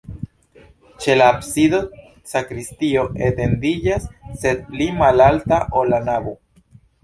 [1.03, 1.81] Ĉe la absido
[2.33, 4.11] sakristio etendiĝas,
[4.45, 6.39] sed pli malalta, ol la navo.